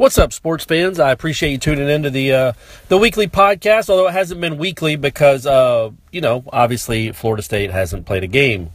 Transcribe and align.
What's 0.00 0.16
up, 0.16 0.32
sports 0.32 0.64
fans? 0.64 0.98
I 0.98 1.10
appreciate 1.12 1.50
you 1.50 1.58
tuning 1.58 1.90
into 1.90 2.08
the 2.08 2.32
uh, 2.32 2.52
the 2.88 2.96
weekly 2.96 3.28
podcast. 3.28 3.90
Although 3.90 4.08
it 4.08 4.12
hasn't 4.12 4.40
been 4.40 4.56
weekly 4.56 4.96
because 4.96 5.44
uh, 5.44 5.90
you 6.10 6.22
know 6.22 6.42
obviously 6.54 7.12
Florida 7.12 7.42
State 7.42 7.70
hasn't 7.70 8.06
played 8.06 8.24
a 8.24 8.26
game 8.26 8.70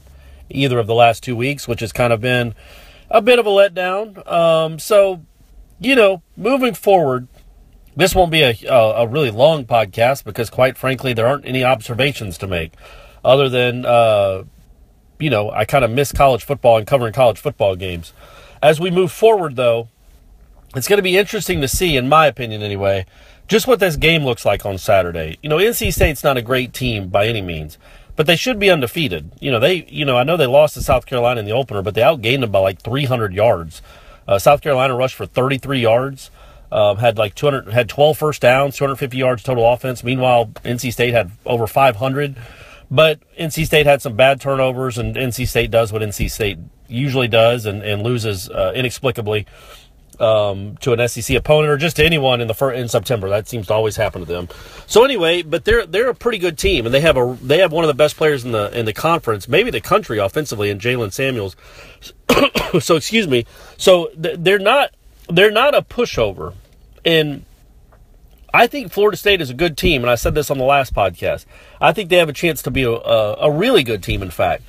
either 0.52 0.78
of 0.78 0.86
the 0.86 0.94
last 0.94 1.24
two 1.24 1.36
weeks, 1.36 1.68
which 1.68 1.80
has 1.80 1.92
kind 1.92 2.14
of 2.14 2.22
been 2.22 2.54
a 3.10 3.24
bit 3.24 3.40
of 3.40 3.48
a 3.48 3.50
letdown. 3.50 4.32
Um, 4.32 4.78
so 4.78 5.26
you 5.80 5.96
know, 5.96 6.22
moving 6.38 6.76
forward, 6.76 7.28
this 7.96 8.14
won't 8.14 8.30
be 8.32 8.44
a, 8.44 8.56
a, 8.70 8.76
a 8.76 9.08
really 9.08 9.32
long 9.32 9.66
podcast 9.66 10.26
because, 10.26 10.52
quite 10.52 10.78
frankly, 10.78 11.12
there 11.12 11.26
aren't 11.26 11.48
any 11.48 11.64
observations 11.64 12.38
to 12.38 12.46
make 12.46 12.74
other 13.24 13.50
than 13.50 13.84
uh, 13.84 14.44
you 15.18 15.32
know 15.32 15.50
I 15.50 15.66
kind 15.66 15.84
of 15.84 15.90
miss 15.90 16.12
college 16.12 16.44
football 16.44 16.78
and 16.78 16.86
covering 16.86 17.14
college 17.14 17.40
football 17.40 17.76
games. 17.76 18.14
As 18.62 18.80
we 18.80 18.92
move 18.92 19.12
forward, 19.12 19.56
though 19.56 19.90
it's 20.78 20.88
going 20.88 20.98
to 20.98 21.04
be 21.04 21.18
interesting 21.18 21.62
to 21.62 21.68
see, 21.68 21.98
in 21.98 22.10
my 22.10 22.28
opinion 22.28 22.62
anyway, 22.62 23.06
just 23.48 23.68
what 23.68 23.80
this 23.80 23.96
game 23.96 24.24
looks 24.24 24.46
like 24.46 24.66
on 24.66 24.78
Saturday. 24.78 25.38
You 25.42 25.50
know, 25.50 25.58
NC 25.58 25.94
State's 25.94 26.24
not 26.24 26.38
a 26.38 26.42
great 26.42 26.74
team 26.74 27.10
by 27.10 27.28
any 27.28 27.42
means, 27.42 27.78
but 28.16 28.26
they 28.26 28.36
should 28.36 28.60
be 28.60 28.70
undefeated. 28.70 29.32
You 29.40 29.52
know, 29.52 29.60
they, 29.60 29.86
you 29.88 30.06
know, 30.06 30.18
I 30.18 30.24
know 30.24 30.38
they 30.38 30.48
lost 30.48 30.74
to 30.76 30.82
South 30.82 31.06
Carolina 31.06 31.40
in 31.40 31.46
the 31.46 31.52
opener, 31.52 31.82
but 31.82 31.94
they 31.94 32.02
outgained 32.02 32.42
them 32.42 32.52
by 32.52 32.60
like 32.60 32.82
300 32.82 33.34
yards. 33.34 33.82
Uh, 34.28 34.40
South 34.40 34.62
Carolina 34.62 34.96
rushed 34.96 35.16
for 35.16 35.26
33 35.26 35.80
yards, 35.80 36.32
um, 36.72 36.98
had 36.98 37.18
like 37.18 37.36
200, 37.36 37.72
had 37.72 37.88
12 37.88 38.18
first 38.18 38.42
downs, 38.42 38.76
250 38.76 39.18
yards 39.18 39.44
total 39.44 39.72
offense. 39.72 40.04
Meanwhile, 40.04 40.48
NC 40.64 40.92
State 40.92 41.14
had 41.14 41.32
over 41.46 41.68
500. 41.68 42.36
But 42.90 43.20
NC 43.38 43.66
State 43.66 43.86
had 43.86 44.02
some 44.02 44.16
bad 44.16 44.40
turnovers, 44.40 44.98
and 44.98 45.16
NC 45.16 45.48
State 45.48 45.72
does 45.72 45.92
what 45.92 46.02
NC 46.02 46.30
State 46.30 46.60
usually 46.88 47.28
does 47.28 47.66
and, 47.66 47.82
and 47.82 48.04
loses 48.04 48.50
uh, 48.50 48.72
inexplicably 48.76 49.48
um, 50.20 50.78
to 50.78 50.94
an 50.94 51.08
SEC 51.08 51.36
opponent 51.36 51.72
or 51.72 51.78
just 51.78 51.96
to 51.98 52.06
anyone 52.06 52.42
in 52.42 52.48
the 52.48 52.54
fir- 52.54 52.74
in 52.74 52.88
September. 52.88 53.30
That 53.30 53.48
seems 53.48 53.68
to 53.68 53.74
always 53.74 53.96
happen 53.96 54.22
to 54.22 54.26
them. 54.26 54.50
So 54.88 55.04
anyway, 55.04 55.42
but 55.42 55.66
they're 55.66 55.86
they're 55.86 56.10
a 56.10 56.16
pretty 56.16 56.38
good 56.38 56.58
team, 56.58 56.86
and 56.86 56.94
they 56.94 57.02
have 57.02 57.18
a 57.18 57.38
they 57.42 57.60
have 57.60 57.72
one 57.72 57.84
of 57.84 57.88
the 57.88 57.94
best 57.94 58.18
players 58.18 58.46
in 58.46 58.52
the 58.52 58.78
in 58.78 58.86
the 58.86 58.94
conference, 58.94 59.48
maybe 59.48 59.72
the 59.72 59.82
country 59.82 60.18
offensively, 60.18 60.70
in 60.70 60.80
Jaylen 60.80 61.12
Samuels. 61.12 61.56
so 62.80 62.96
excuse 62.96 63.28
me. 63.28 63.46
So 63.78 64.10
they're 64.16 64.60
not 64.60 64.92
they're 65.30 65.52
not 65.52 65.76
a 65.76 65.82
pushover, 65.82 66.54
and 67.04 67.46
I 68.54 68.68
think 68.68 68.92
Florida 68.92 69.18
State 69.18 69.42
is 69.42 69.50
a 69.50 69.56
good 69.56 69.78
team, 69.78 70.04
and 70.04 70.10
I 70.10 70.16
said 70.16 70.36
this 70.36 70.50
on 70.50 70.58
the 70.58 70.64
last 70.64 70.94
podcast. 70.94 71.46
I 71.82 71.92
think 71.92 72.10
they 72.10 72.18
have 72.18 72.30
a 72.30 72.34
chance 72.34 72.62
to 72.64 72.72
be 72.72 72.84
a, 72.84 72.92
a, 72.92 73.34
a 73.42 73.52
really 73.52 73.84
good 73.84 74.02
team. 74.04 74.22
In 74.22 74.32
fact 74.32 74.64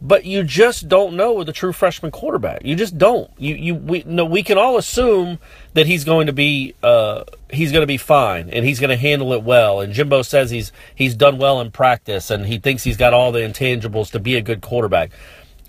but 0.00 0.24
you 0.24 0.44
just 0.44 0.88
don't 0.88 1.16
know 1.16 1.32
with 1.32 1.48
a 1.48 1.52
true 1.52 1.72
freshman 1.72 2.12
quarterback. 2.12 2.64
You 2.64 2.76
just 2.76 2.98
don't. 2.98 3.30
You 3.36 3.54
you 3.56 3.74
we 3.74 4.04
no 4.06 4.24
we 4.24 4.42
can 4.42 4.56
all 4.56 4.76
assume 4.76 5.38
that 5.74 5.86
he's 5.86 6.04
going 6.04 6.28
to 6.28 6.32
be 6.32 6.74
uh, 6.82 7.24
he's 7.50 7.72
going 7.72 7.82
to 7.82 7.86
be 7.86 7.96
fine 7.96 8.48
and 8.50 8.64
he's 8.64 8.78
going 8.78 8.90
to 8.90 8.96
handle 8.96 9.32
it 9.32 9.42
well. 9.42 9.80
And 9.80 9.92
Jimbo 9.92 10.22
says 10.22 10.50
he's 10.50 10.70
he's 10.94 11.16
done 11.16 11.38
well 11.38 11.60
in 11.60 11.72
practice 11.72 12.30
and 12.30 12.46
he 12.46 12.58
thinks 12.58 12.84
he's 12.84 12.96
got 12.96 13.12
all 13.12 13.32
the 13.32 13.40
intangibles 13.40 14.10
to 14.12 14.20
be 14.20 14.36
a 14.36 14.40
good 14.40 14.60
quarterback. 14.60 15.10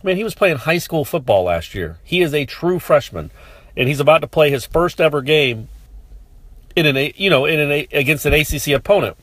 I 0.02 0.08
mean, 0.08 0.16
he 0.16 0.23
was 0.23 0.36
playing 0.36 0.58
high 0.58 0.77
school 0.77 1.03
football 1.03 1.43
last 1.43 1.73
year. 1.73 1.97
He 2.03 2.21
is 2.21 2.33
a 2.33 2.45
true 2.45 2.80
freshman, 2.80 3.31
and 3.75 3.89
he's 3.89 3.99
about 3.99 4.19
to 4.19 4.27
play 4.27 4.52
his 4.52 4.66
first 4.66 5.02
ever 5.02 5.21
game 5.21 5.69
in 6.75 6.86
an 6.86 7.11
you 7.16 7.31
know 7.31 7.45
in 7.45 7.59
an 7.59 7.88
against 7.91 8.27
an 8.27 8.33
ACC 8.33 8.67
opponent. 8.69 9.17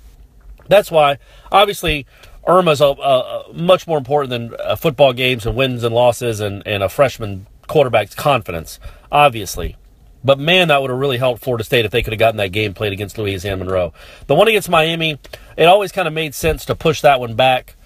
That's 0.68 0.90
why, 0.90 1.18
obviously, 1.52 2.06
Irma's 2.46 2.80
a, 2.80 2.86
a, 2.86 3.52
much 3.52 3.86
more 3.86 3.98
important 3.98 4.30
than 4.30 4.60
uh, 4.60 4.76
football 4.76 5.12
games 5.12 5.46
and 5.46 5.56
wins 5.56 5.82
and 5.82 5.94
losses 5.94 6.40
and, 6.40 6.62
and 6.66 6.82
a 6.82 6.88
freshman 6.88 7.46
quarterback's 7.66 8.14
confidence, 8.14 8.78
obviously. 9.10 9.76
But 10.24 10.38
man, 10.38 10.68
that 10.68 10.80
would 10.80 10.90
have 10.90 10.98
really 10.98 11.18
helped 11.18 11.42
Florida 11.42 11.64
State 11.64 11.84
if 11.84 11.90
they 11.90 12.02
could 12.02 12.12
have 12.12 12.18
gotten 12.18 12.36
that 12.38 12.52
game 12.52 12.74
played 12.74 12.92
against 12.92 13.18
Louisiana 13.18 13.58
Monroe. 13.58 13.92
The 14.26 14.34
one 14.34 14.48
against 14.48 14.68
Miami, 14.68 15.18
it 15.56 15.64
always 15.64 15.92
kind 15.92 16.08
of 16.08 16.14
made 16.14 16.34
sense 16.34 16.64
to 16.66 16.74
push 16.74 17.00
that 17.02 17.20
one 17.20 17.34
back 17.34 17.76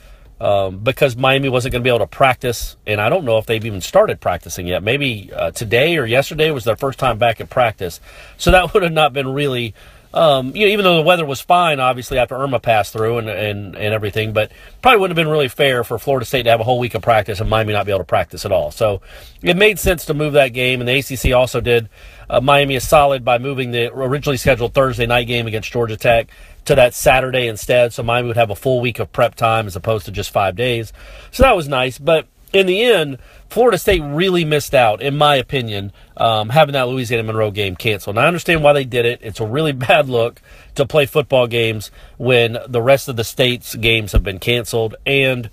um, 0.41 0.79
because 0.79 1.17
Miami 1.17 1.51
wasn't 1.51 1.73
going 1.73 1.83
to 1.83 1.85
be 1.85 1.91
able 1.91 1.99
to 1.99 2.07
practice, 2.07 2.77
and 2.87 2.99
I 2.99 3.11
don't 3.11 3.25
know 3.25 3.37
if 3.37 3.45
they've 3.45 3.65
even 3.65 3.83
started 3.83 4.21
practicing 4.21 4.67
yet. 4.67 4.83
Maybe 4.83 5.31
uh, 5.35 5.51
today 5.51 5.99
or 5.99 6.07
yesterday 6.07 6.51
was 6.51 6.65
their 6.65 6.77
first 6.77 6.99
time 6.99 7.19
back 7.19 7.41
at 7.43 7.51
practice, 7.51 8.01
so 8.39 8.51
that 8.51 8.73
would 8.75 8.83
have 8.83 8.93
not 8.93 9.13
been 9.13 9.29
really 9.29 9.75
um, 10.13 10.55
you 10.57 10.67
know, 10.67 10.73
even 10.73 10.85
though 10.85 10.97
the 10.97 11.03
weather 11.03 11.25
was 11.25 11.41
fine, 11.41 11.79
obviously 11.79 12.19
after 12.19 12.35
Irma 12.35 12.59
passed 12.59 12.93
through 12.93 13.19
and, 13.19 13.29
and, 13.29 13.77
and 13.77 13.95
everything, 13.95 14.33
but 14.33 14.51
probably 14.83 15.01
wouldn't 15.01 15.17
have 15.17 15.25
been 15.25 15.31
really 15.31 15.49
fair 15.49 15.85
for 15.85 15.99
Florida 15.99 16.27
State 16.27 16.45
to 16.45 16.51
have 16.51 16.61
a 16.61 16.65
whole 16.65 16.81
week 16.81 16.95
of 16.95 17.03
practice 17.03 17.41
and 17.41 17.49
Miami 17.49 17.73
not 17.73 17.87
be 17.87 17.93
able 17.93 18.01
to 18.01 18.05
practice 18.05 18.45
at 18.45 18.51
all. 18.51 18.73
So 18.73 19.03
it 19.41 19.57
made 19.57 19.79
sense 19.79 20.07
to 20.07 20.15
move 20.15 20.33
that 20.33 20.49
game, 20.49 20.81
and 20.81 20.89
the 20.89 20.99
ACC 20.99 21.33
also 21.33 21.61
did 21.61 21.89
uh, 22.29 22.41
Miami 22.41 22.77
a 22.77 22.81
solid 22.81 23.25
by 23.25 23.39
moving 23.39 23.71
the 23.71 23.93
originally 23.93 24.37
scheduled 24.37 24.75
Thursday 24.75 25.07
night 25.07 25.29
game 25.29 25.47
against 25.47 25.71
Georgia 25.71 25.97
Tech 25.97 26.29
to 26.65 26.75
that 26.75 26.93
Saturday 26.93 27.47
instead, 27.47 27.93
so 27.93 28.03
Miami 28.03 28.29
would 28.29 28.37
have 28.37 28.51
a 28.51 28.57
full 28.57 28.81
week 28.81 28.99
of 28.99 29.13
prep 29.13 29.37
time 29.37 29.67
as 29.67 29.77
opposed 29.77 30.07
to 30.07 30.13
just 30.13 30.31
five 30.31 30.57
days. 30.57 30.93
So 31.31 31.45
that 31.45 31.57
was 31.57 31.69
nice, 31.69 31.99
but 31.99 32.27
in 32.53 32.67
the 32.67 32.83
end, 32.83 33.19
Florida 33.49 33.79
State 33.79 34.01
really 34.01 34.45
missed 34.45 34.75
out, 34.75 35.03
in 35.03 35.17
my 35.17 35.37
opinion, 35.37 35.93
um, 36.17 36.51
having 36.51 36.73
that 36.75 36.89
Louisiana 36.89 37.25
Monroe 37.25 37.51
game 37.51 37.77
canceled. 37.77 38.17
And 38.17 38.25
I 38.25 38.29
understand 38.29 38.63
why 38.63 38.73
they 38.73 38.85
did 38.85 39.05
it. 39.05 39.21
It's 39.23 39.41
a 39.41 39.47
really 39.47 39.73
bad 39.89 40.09
look 40.09 40.41
to 40.75 40.87
play 40.87 41.07
football 41.07 41.47
games 41.47 41.91
when 42.17 42.59
the 42.67 42.83
rest 42.83 43.09
of 43.09 43.17
the 43.17 43.25
state's 43.25 43.75
games 43.75 44.13
have 44.13 44.23
been 44.23 44.39
canceled 44.39 44.95
and 45.05 45.51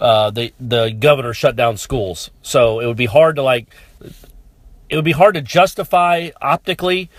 uh, 0.00 0.30
the 0.30 0.52
the 0.60 0.90
governor 0.90 1.32
shut 1.32 1.56
down 1.56 1.76
schools. 1.76 2.30
So 2.42 2.80
it 2.80 2.86
would 2.86 2.98
be 2.98 3.06
hard 3.06 3.36
to 3.36 3.42
like, 3.42 3.74
it 4.88 4.96
would 4.96 5.04
be 5.04 5.12
hard 5.12 5.34
to 5.34 5.40
justify 5.40 6.30
optically 6.40 7.10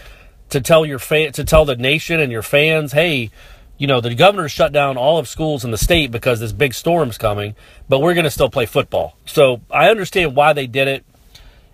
to 0.49 0.61
tell 0.61 0.85
your 0.85 0.99
fan 0.99 1.31
to 1.33 1.43
tell 1.43 1.65
the 1.65 1.75
nation 1.75 2.19
and 2.19 2.31
your 2.31 2.43
fans, 2.43 2.91
hey 2.91 3.31
you 3.77 3.87
know, 3.87 4.01
the 4.01 4.13
governor 4.15 4.49
shut 4.49 4.71
down 4.71 4.97
all 4.97 5.17
of 5.17 5.27
schools 5.27 5.63
in 5.63 5.71
the 5.71 5.77
state 5.77 6.11
because 6.11 6.39
this 6.39 6.51
big 6.51 6.73
storm's 6.73 7.17
coming, 7.17 7.55
but 7.87 7.99
we're 7.99 8.13
going 8.13 8.23
to 8.23 8.31
still 8.31 8.49
play 8.49 8.65
football. 8.65 9.15
So 9.25 9.61
I 9.69 9.89
understand 9.89 10.35
why 10.35 10.53
they 10.53 10.67
did 10.67 10.87
it. 10.87 11.05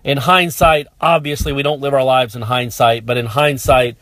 In 0.02 0.18
hindsight, 0.18 0.86
obviously, 1.00 1.52
we 1.52 1.62
don't 1.62 1.80
live 1.80 1.94
our 1.94 2.04
lives 2.04 2.36
in 2.36 2.42
hindsight, 2.42 3.06
but 3.06 3.16
in 3.16 3.24
hindsight, 3.24 3.96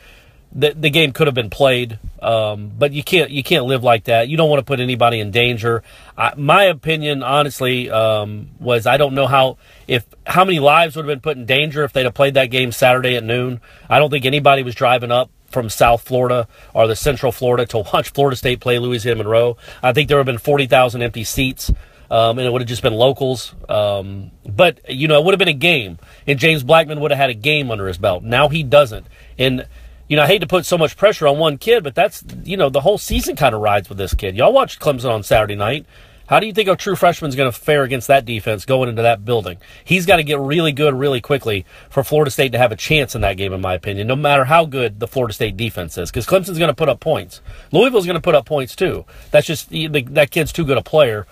the, 0.54 0.74
the 0.74 0.90
game 0.90 1.12
could 1.12 1.28
have 1.28 1.34
been 1.34 1.48
played. 1.48 2.00
Um, 2.20 2.72
but 2.76 2.92
you 2.92 3.04
can't 3.04 3.30
you 3.30 3.42
can't 3.42 3.66
live 3.66 3.82
like 3.82 4.04
that. 4.04 4.28
You 4.28 4.36
don't 4.36 4.50
want 4.50 4.60
to 4.60 4.64
put 4.64 4.80
anybody 4.80 5.20
in 5.20 5.30
danger. 5.30 5.82
I, 6.16 6.34
my 6.36 6.64
opinion, 6.64 7.22
honestly, 7.22 7.90
um, 7.90 8.50
was 8.60 8.86
I 8.86 8.96
don't 8.96 9.14
know 9.14 9.26
how 9.26 9.58
if 9.86 10.04
how 10.26 10.44
many 10.44 10.58
lives 10.58 10.96
would 10.96 11.04
have 11.04 11.08
been 11.08 11.20
put 11.20 11.36
in 11.36 11.46
danger 11.46 11.84
if 11.84 11.92
they'd 11.92 12.04
have 12.04 12.14
played 12.14 12.34
that 12.34 12.46
game 12.46 12.72
Saturday 12.72 13.16
at 13.16 13.24
noon. 13.24 13.60
I 13.88 13.98
don't 13.98 14.10
think 14.10 14.24
anybody 14.24 14.62
was 14.62 14.74
driving 14.74 15.10
up 15.10 15.30
from 15.52 15.68
South 15.68 16.02
Florida 16.02 16.48
or 16.74 16.86
the 16.86 16.96
Central 16.96 17.32
Florida 17.32 17.66
to 17.66 17.78
watch 17.92 18.10
Florida 18.10 18.36
State 18.36 18.60
play 18.60 18.78
Louisiana 18.78 19.18
Monroe. 19.18 19.56
I 19.82 19.92
think 19.92 20.08
there 20.08 20.16
would 20.16 20.26
have 20.26 20.34
been 20.34 20.38
40,000 20.38 21.02
empty 21.02 21.24
seats. 21.24 21.70
Um, 22.10 22.38
and 22.38 22.46
it 22.46 22.52
would 22.52 22.60
have 22.60 22.68
just 22.68 22.82
been 22.82 22.92
locals. 22.92 23.54
Um, 23.70 24.32
but, 24.44 24.80
you 24.86 25.08
know, 25.08 25.18
it 25.18 25.24
would 25.24 25.32
have 25.32 25.38
been 25.38 25.48
a 25.48 25.54
game. 25.54 25.98
And 26.26 26.38
James 26.38 26.62
Blackman 26.62 27.00
would 27.00 27.10
have 27.10 27.16
had 27.16 27.30
a 27.30 27.34
game 27.34 27.70
under 27.70 27.86
his 27.86 27.96
belt. 27.96 28.22
Now 28.22 28.48
he 28.50 28.62
doesn't. 28.62 29.06
And, 29.38 29.66
you 30.08 30.16
know, 30.16 30.24
I 30.24 30.26
hate 30.26 30.40
to 30.40 30.46
put 30.46 30.66
so 30.66 30.76
much 30.76 30.98
pressure 30.98 31.26
on 31.26 31.38
one 31.38 31.56
kid, 31.56 31.82
but 31.82 31.94
that's, 31.94 32.22
you 32.44 32.58
know, 32.58 32.68
the 32.68 32.82
whole 32.82 32.98
season 32.98 33.34
kind 33.34 33.54
of 33.54 33.62
rides 33.62 33.88
with 33.88 33.96
this 33.96 34.12
kid. 34.12 34.36
Y'all 34.36 34.52
watched 34.52 34.78
Clemson 34.78 35.10
on 35.10 35.22
Saturday 35.22 35.54
night. 35.54 35.86
How 36.32 36.40
do 36.40 36.46
you 36.46 36.54
think 36.54 36.66
a 36.66 36.76
true 36.76 36.96
freshman 36.96 37.28
is 37.28 37.36
going 37.36 37.52
to 37.52 37.58
fare 37.58 37.82
against 37.82 38.08
that 38.08 38.24
defense 38.24 38.64
going 38.64 38.88
into 38.88 39.02
that 39.02 39.22
building? 39.22 39.58
He's 39.84 40.06
got 40.06 40.16
to 40.16 40.22
get 40.22 40.38
really 40.38 40.72
good 40.72 40.94
really 40.94 41.20
quickly 41.20 41.66
for 41.90 42.02
Florida 42.02 42.30
State 42.30 42.52
to 42.52 42.58
have 42.58 42.72
a 42.72 42.76
chance 42.76 43.14
in 43.14 43.20
that 43.20 43.36
game, 43.36 43.52
in 43.52 43.60
my 43.60 43.74
opinion, 43.74 44.06
no 44.06 44.16
matter 44.16 44.46
how 44.46 44.64
good 44.64 44.98
the 44.98 45.06
Florida 45.06 45.34
State 45.34 45.58
defense 45.58 45.98
is, 45.98 46.10
because 46.10 46.24
Clemson's 46.24 46.58
going 46.58 46.70
to 46.70 46.74
put 46.74 46.88
up 46.88 47.00
points. 47.00 47.42
Louisville's 47.70 48.06
going 48.06 48.14
to 48.14 48.22
put 48.22 48.34
up 48.34 48.46
points 48.46 48.74
too. 48.74 49.04
That's 49.30 49.46
just 49.46 49.68
that 49.68 50.28
kid's 50.30 50.54
too 50.54 50.64
good 50.64 50.78
a 50.78 50.82
player 50.82 51.26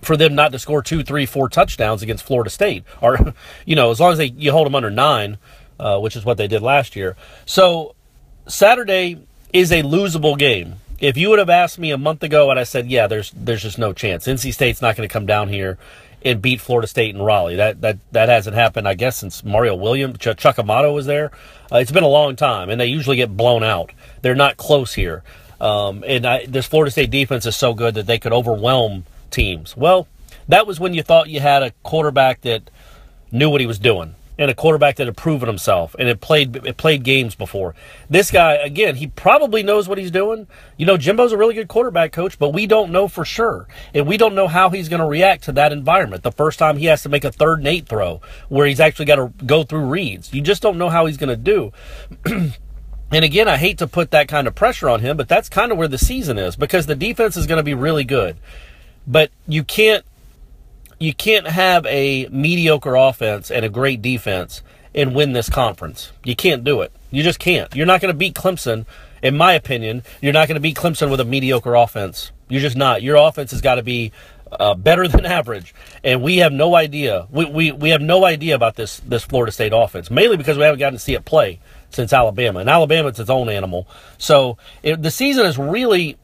for 0.00 0.16
them 0.16 0.34
not 0.34 0.52
to 0.52 0.58
score 0.58 0.82
two, 0.82 1.02
three, 1.02 1.26
four 1.26 1.50
touchdowns 1.50 2.02
against 2.02 2.24
Florida 2.24 2.48
State, 2.48 2.84
or 3.02 3.18
you 3.66 3.76
know, 3.76 3.90
as 3.90 4.00
long 4.00 4.12
as 4.12 4.16
they 4.16 4.28
you 4.38 4.52
hold 4.52 4.64
them 4.64 4.74
under 4.74 4.90
nine, 4.90 5.36
uh, 5.78 6.00
which 6.00 6.16
is 6.16 6.24
what 6.24 6.38
they 6.38 6.48
did 6.48 6.62
last 6.62 6.96
year. 6.96 7.14
So 7.44 7.94
Saturday 8.48 9.18
is 9.52 9.70
a 9.70 9.82
losable 9.82 10.38
game 10.38 10.76
if 11.00 11.16
you 11.16 11.30
would 11.30 11.38
have 11.38 11.50
asked 11.50 11.78
me 11.78 11.90
a 11.90 11.98
month 11.98 12.22
ago 12.22 12.50
and 12.50 12.58
I 12.58 12.64
said, 12.64 12.90
yeah, 12.90 13.06
there's 13.06 13.32
there's 13.36 13.62
just 13.62 13.78
no 13.78 13.92
chance. 13.92 14.26
NC 14.26 14.52
State's 14.54 14.82
not 14.82 14.96
going 14.96 15.08
to 15.08 15.12
come 15.12 15.26
down 15.26 15.48
here 15.48 15.78
and 16.24 16.40
beat 16.40 16.60
Florida 16.60 16.86
State 16.86 17.14
and 17.14 17.24
Raleigh. 17.24 17.56
That 17.56 17.80
that 17.82 17.98
that 18.12 18.28
hasn't 18.28 18.56
happened, 18.56 18.88
I 18.88 18.94
guess, 18.94 19.16
since 19.16 19.44
Mario 19.44 19.74
Williams, 19.74 20.18
Ch- 20.18 20.36
Chuck 20.36 20.58
Amato 20.58 20.92
was 20.92 21.06
there. 21.06 21.30
Uh, 21.70 21.78
it's 21.78 21.92
been 21.92 22.04
a 22.04 22.08
long 22.08 22.36
time, 22.36 22.70
and 22.70 22.80
they 22.80 22.86
usually 22.86 23.16
get 23.16 23.36
blown 23.36 23.62
out. 23.62 23.92
They're 24.22 24.34
not 24.34 24.56
close 24.56 24.94
here. 24.94 25.22
Um, 25.60 26.04
and 26.06 26.26
I, 26.26 26.46
this 26.46 26.66
Florida 26.66 26.90
State 26.90 27.10
defense 27.10 27.46
is 27.46 27.56
so 27.56 27.74
good 27.74 27.94
that 27.94 28.06
they 28.06 28.18
could 28.18 28.32
overwhelm 28.32 29.04
teams. 29.30 29.76
Well, 29.76 30.08
that 30.48 30.66
was 30.66 30.80
when 30.80 30.94
you 30.94 31.02
thought 31.02 31.28
you 31.28 31.40
had 31.40 31.62
a 31.62 31.70
quarterback 31.82 32.42
that 32.42 32.70
knew 33.30 33.50
what 33.50 33.60
he 33.60 33.66
was 33.66 33.78
doing. 33.78 34.14
And 34.38 34.50
a 34.50 34.54
quarterback 34.54 34.96
that 34.96 35.06
had 35.06 35.16
proven 35.16 35.48
himself 35.48 35.94
and 35.98 36.08
had 36.08 36.20
played 36.20 36.76
played 36.76 37.02
games 37.02 37.34
before. 37.34 37.74
This 38.10 38.30
guy, 38.30 38.54
again, 38.54 38.96
he 38.96 39.06
probably 39.06 39.62
knows 39.62 39.88
what 39.88 39.98
he's 39.98 40.10
doing. 40.10 40.46
You 40.76 40.86
know, 40.86 40.96
Jimbo's 40.96 41.32
a 41.32 41.38
really 41.38 41.54
good 41.54 41.68
quarterback 41.68 42.12
coach, 42.12 42.38
but 42.38 42.50
we 42.50 42.66
don't 42.66 42.90
know 42.90 43.08
for 43.08 43.24
sure. 43.24 43.68
And 43.92 44.06
we 44.06 44.16
don't 44.16 44.34
know 44.34 44.48
how 44.48 44.70
he's 44.70 44.88
going 44.88 45.00
to 45.00 45.06
react 45.06 45.44
to 45.44 45.52
that 45.52 45.72
environment. 45.72 46.22
The 46.22 46.32
first 46.32 46.58
time 46.58 46.76
he 46.76 46.86
has 46.86 47.02
to 47.02 47.08
make 47.08 47.24
a 47.24 47.32
third 47.32 47.58
and 47.58 47.68
eight 47.68 47.86
throw 47.86 48.20
where 48.48 48.66
he's 48.66 48.80
actually 48.80 49.06
got 49.06 49.16
to 49.16 49.32
go 49.44 49.62
through 49.62 49.86
reads. 49.86 50.32
You 50.32 50.40
just 50.40 50.62
don't 50.62 50.78
know 50.78 50.88
how 50.88 51.06
he's 51.06 51.16
going 51.16 51.28
to 51.28 51.36
do. 51.36 51.72
And 53.12 53.24
again, 53.24 53.46
I 53.46 53.58
hate 53.58 53.78
to 53.78 53.86
put 53.86 54.10
that 54.10 54.26
kind 54.26 54.48
of 54.48 54.56
pressure 54.56 54.88
on 54.88 54.98
him, 54.98 55.16
but 55.16 55.28
that's 55.28 55.48
kind 55.48 55.70
of 55.70 55.78
where 55.78 55.86
the 55.86 55.98
season 55.98 56.36
is 56.36 56.56
because 56.56 56.86
the 56.86 56.96
defense 56.96 57.36
is 57.36 57.46
going 57.46 57.58
to 57.58 57.62
be 57.62 57.74
really 57.74 58.02
good. 58.02 58.36
But 59.06 59.30
you 59.46 59.62
can't 59.62 60.04
you 60.98 61.14
can't 61.14 61.46
have 61.46 61.86
a 61.86 62.28
mediocre 62.28 62.94
offense 62.94 63.50
and 63.50 63.64
a 63.64 63.68
great 63.68 64.02
defense 64.02 64.62
and 64.94 65.14
win 65.14 65.32
this 65.32 65.48
conference. 65.48 66.12
You 66.24 66.36
can't 66.36 66.64
do 66.64 66.80
it. 66.80 66.92
You 67.10 67.22
just 67.22 67.38
can't. 67.38 67.74
You're 67.74 67.86
not 67.86 68.00
going 68.00 68.12
to 68.12 68.18
beat 68.18 68.34
Clemson, 68.34 68.86
in 69.22 69.36
my 69.36 69.52
opinion. 69.52 70.02
You're 70.20 70.32
not 70.32 70.48
going 70.48 70.56
to 70.56 70.60
beat 70.60 70.76
Clemson 70.76 71.10
with 71.10 71.20
a 71.20 71.24
mediocre 71.24 71.74
offense. 71.74 72.30
You're 72.48 72.60
just 72.60 72.76
not. 72.76 73.02
Your 73.02 73.16
offense 73.16 73.50
has 73.50 73.60
got 73.60 73.76
to 73.76 73.82
be 73.82 74.12
uh, 74.52 74.74
better 74.74 75.08
than 75.08 75.24
average, 75.26 75.74
and 76.02 76.22
we 76.22 76.38
have 76.38 76.52
no 76.52 76.74
idea. 76.74 77.26
We, 77.30 77.44
we, 77.44 77.72
we 77.72 77.90
have 77.90 78.00
no 78.00 78.24
idea 78.24 78.54
about 78.54 78.76
this 78.76 79.00
this 79.00 79.24
Florida 79.24 79.52
State 79.52 79.72
offense, 79.74 80.10
mainly 80.10 80.36
because 80.36 80.56
we 80.56 80.64
haven't 80.64 80.78
gotten 80.78 80.94
to 80.94 81.02
see 81.02 81.14
it 81.14 81.24
play 81.24 81.60
since 81.90 82.12
Alabama, 82.12 82.60
and 82.60 82.68
Alabama 82.68 83.08
it's 83.08 83.18
its 83.18 83.30
own 83.30 83.48
animal. 83.48 83.88
So 84.18 84.58
it, 84.82 85.02
the 85.02 85.10
season 85.10 85.46
is 85.46 85.58
really 85.58 86.16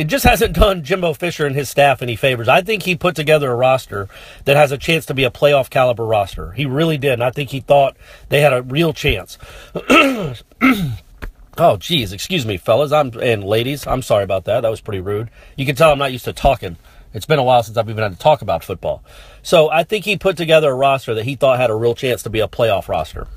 it 0.00 0.06
just 0.06 0.24
hasn't 0.24 0.54
done 0.54 0.82
Jimbo 0.82 1.12
Fisher 1.12 1.44
and 1.44 1.54
his 1.54 1.68
staff 1.68 2.00
any 2.00 2.16
favors. 2.16 2.48
I 2.48 2.62
think 2.62 2.84
he 2.84 2.96
put 2.96 3.14
together 3.14 3.52
a 3.52 3.54
roster 3.54 4.08
that 4.46 4.56
has 4.56 4.72
a 4.72 4.78
chance 4.78 5.04
to 5.04 5.12
be 5.12 5.24
a 5.24 5.30
playoff 5.30 5.68
caliber 5.68 6.06
roster. 6.06 6.52
He 6.52 6.64
really 6.64 6.96
did. 6.96 7.12
And 7.12 7.22
I 7.22 7.30
think 7.30 7.50
he 7.50 7.60
thought 7.60 7.98
they 8.30 8.40
had 8.40 8.54
a 8.54 8.62
real 8.62 8.94
chance. 8.94 9.36
oh, 11.58 11.76
geez, 11.76 12.14
excuse 12.14 12.46
me, 12.46 12.56
fellas 12.56 12.92
I'm, 12.92 13.12
and 13.20 13.44
ladies. 13.44 13.86
I'm 13.86 14.00
sorry 14.00 14.24
about 14.24 14.46
that. 14.46 14.62
That 14.62 14.70
was 14.70 14.80
pretty 14.80 15.00
rude. 15.00 15.28
You 15.54 15.66
can 15.66 15.76
tell 15.76 15.92
I'm 15.92 15.98
not 15.98 16.12
used 16.12 16.24
to 16.24 16.32
talking. 16.32 16.78
It's 17.12 17.26
been 17.26 17.38
a 17.38 17.44
while 17.44 17.62
since 17.62 17.76
I've 17.76 17.90
even 17.90 18.02
had 18.02 18.12
to 18.12 18.18
talk 18.18 18.40
about 18.40 18.64
football. 18.64 19.04
So 19.42 19.68
I 19.70 19.84
think 19.84 20.06
he 20.06 20.16
put 20.16 20.38
together 20.38 20.70
a 20.70 20.74
roster 20.74 21.12
that 21.12 21.26
he 21.26 21.36
thought 21.36 21.58
had 21.58 21.68
a 21.68 21.76
real 21.76 21.94
chance 21.94 22.22
to 22.22 22.30
be 22.30 22.40
a 22.40 22.48
playoff 22.48 22.88
roster. 22.88 23.28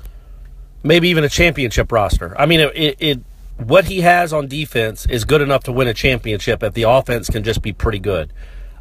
Maybe 0.82 1.10
even 1.10 1.24
a 1.24 1.28
championship 1.28 1.92
roster. 1.92 2.34
I 2.40 2.46
mean, 2.46 2.60
it, 2.60 2.72
it, 2.74 2.96
it 3.00 3.24
what 3.56 3.86
he 3.86 4.00
has 4.00 4.32
on 4.32 4.48
defense 4.48 5.06
is 5.06 5.24
good 5.24 5.40
enough 5.40 5.64
to 5.64 5.72
win 5.72 5.88
a 5.88 5.94
championship 5.94 6.62
if 6.62 6.74
the 6.74 6.82
offense 6.82 7.28
can 7.30 7.42
just 7.44 7.62
be 7.62 7.72
pretty 7.72 7.98
good. 7.98 8.32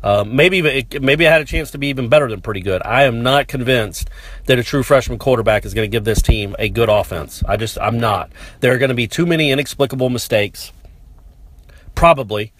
Uh, 0.04 0.25
maybe 0.28 0.62
maybe 1.00 1.25
I 1.25 1.31
had 1.31 1.42
a 1.42 1.46
chance 1.46 1.72
to 1.72 1.78
be 1.78 1.88
even 1.88 2.10
better 2.10 2.28
than 2.28 2.42
pretty 2.42 2.60
good. 2.60 2.81
I 2.84 3.04
am 3.04 3.24
not 3.24 3.48
convinced 3.48 4.10
that 4.48 4.60
a 4.60 4.64
true 4.64 4.84
freshman 4.84 5.18
quarterback 5.18 5.64
is 5.64 5.74
going 5.74 5.90
to 5.90 5.92
give 5.92 6.04
this 6.04 6.22
team 6.22 6.58
a 6.60 6.68
good 6.68 6.90
offense. 6.90 7.42
I 7.48 7.56
just 7.56 7.78
I'm 7.80 7.98
not. 8.00 8.30
There 8.60 8.74
are 8.74 8.78
going 8.78 8.90
to 8.90 8.96
be 8.96 9.08
too 9.08 9.25
many 9.25 9.50
inexplicable 9.50 10.10
mistakes, 10.10 10.74
probably, 11.96 12.52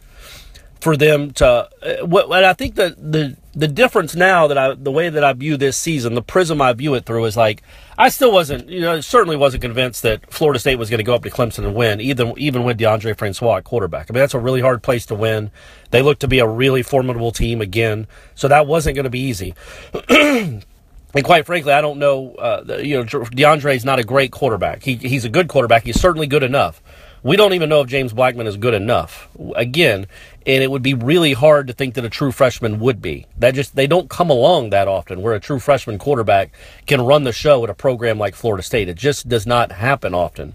for 0.80 0.96
them 0.96 1.32
to. 1.32 1.70
Uh, 1.82 2.06
what, 2.06 2.32
and 2.32 2.46
I 2.46 2.54
think 2.54 2.76
that 2.76 2.96
the 2.98 3.36
the 3.56 3.68
difference 3.68 4.16
now 4.16 4.48
that 4.48 4.58
I 4.58 4.74
the 4.74 4.92
way 4.92 5.10
that 5.10 5.24
I 5.24 5.34
view 5.34 5.58
this 5.58 5.78
season, 5.78 6.16
the 6.16 6.24
prism 6.24 6.62
I 6.62 6.74
view 6.74 6.96
it 6.96 7.06
through 7.06 7.26
is 7.26 7.38
like 7.38 7.62
I 7.98 8.10
still 8.10 8.32
wasn't, 8.32 8.68
you 8.68 8.82
know, 8.82 9.00
certainly 9.02 9.38
wasn't 9.38 9.62
convinced 9.62 10.02
that 10.02 10.32
Florida 10.32 10.60
State 10.60 10.78
was 10.78 10.90
going 10.90 10.98
to 10.98 11.04
go 11.04 11.14
up 11.14 11.24
to 11.24 11.30
Clemson 11.30 11.60
and 11.60 11.76
win, 11.76 12.02
even 12.02 12.34
even 12.38 12.64
with 12.64 12.80
Deondre 12.80 13.16
Francois 13.18 13.58
at 13.58 13.64
quarterback. 13.64 14.10
I 14.10 14.14
mean, 14.14 14.20
that's 14.20 14.34
a 14.34 14.40
really 14.40 14.62
hard 14.62 14.82
place 14.82 15.06
to 15.08 15.16
win. 15.16 15.52
They 15.92 16.02
look 16.02 16.20
to 16.20 16.28
be 16.28 16.40
a 16.40 16.48
really 16.48 16.82
formidable 16.82 17.32
team 17.32 17.62
again, 17.62 18.08
so 18.34 18.48
that 18.48 18.66
wasn't 18.66 18.96
going 18.96 19.04
to 19.04 19.12
be 19.12 19.20
easy. 19.20 19.54
and 20.10 20.64
quite 21.24 21.46
frankly, 21.46 21.74
I 21.74 21.82
don't 21.82 22.00
know. 22.00 22.34
Uh, 22.34 22.80
you 22.82 22.98
know, 22.98 23.04
Deondre 23.04 23.76
is 23.76 23.86
not 23.86 24.00
a 24.00 24.04
great 24.04 24.32
quarterback. 24.32 24.82
He, 24.82 24.96
he's 24.96 25.26
a 25.26 25.30
good 25.30 25.48
quarterback. 25.48 25.84
He's 25.84 26.00
certainly 26.00 26.26
good 26.26 26.44
enough. 26.44 26.82
We 27.24 27.38
don't 27.38 27.54
even 27.54 27.70
know 27.70 27.80
if 27.80 27.88
James 27.88 28.12
Blackman 28.12 28.48
is 28.48 28.58
good 28.58 28.74
enough. 28.74 29.30
Again, 29.56 30.08
and 30.46 30.62
it 30.62 30.70
would 30.70 30.84
be 30.84 30.94
really 30.94 31.32
hard 31.32 31.68
to 31.68 31.74
think 31.74 31.94
that 31.94 32.04
a 32.04 32.10
true 32.10 32.34
freshman 32.34 32.80
would 32.82 33.02
be. 33.02 33.28
That 33.38 33.54
just 33.54 33.78
they 33.78 33.88
don't 33.88 34.10
come 34.10 34.30
along 34.30 34.72
that 34.72 34.90
often 34.90 35.22
where 35.22 35.34
a 35.34 35.40
true 35.40 35.60
freshman 35.60 35.98
quarterback 35.98 36.52
can 36.86 37.02
run 37.02 37.24
the 37.24 37.32
show 37.32 37.64
at 37.64 37.70
a 37.70 37.74
program 37.74 38.20
like 38.20 38.36
Florida 38.36 38.62
State. 38.62 38.90
It 38.90 38.98
just 38.98 39.30
does 39.30 39.48
not 39.48 39.72
happen 39.72 40.14
often. 40.14 40.54